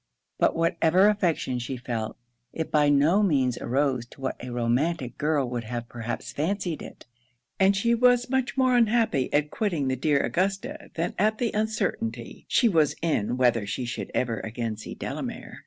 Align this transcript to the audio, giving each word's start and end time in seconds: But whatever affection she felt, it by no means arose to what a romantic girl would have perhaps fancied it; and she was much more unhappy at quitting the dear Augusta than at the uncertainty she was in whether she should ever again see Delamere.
But 0.39 0.55
whatever 0.55 1.07
affection 1.09 1.59
she 1.59 1.77
felt, 1.77 2.17
it 2.53 2.71
by 2.71 2.89
no 2.89 3.21
means 3.21 3.59
arose 3.59 4.07
to 4.07 4.21
what 4.21 4.43
a 4.43 4.49
romantic 4.51 5.15
girl 5.19 5.47
would 5.51 5.65
have 5.65 5.87
perhaps 5.87 6.31
fancied 6.33 6.81
it; 6.81 7.05
and 7.59 7.77
she 7.77 7.93
was 7.93 8.27
much 8.27 8.57
more 8.57 8.75
unhappy 8.75 9.31
at 9.31 9.51
quitting 9.51 9.89
the 9.89 9.95
dear 9.95 10.19
Augusta 10.19 10.89
than 10.95 11.13
at 11.19 11.37
the 11.37 11.51
uncertainty 11.53 12.45
she 12.47 12.67
was 12.67 12.95
in 13.03 13.37
whether 13.37 13.67
she 13.67 13.85
should 13.85 14.09
ever 14.15 14.39
again 14.39 14.75
see 14.75 14.95
Delamere. 14.95 15.59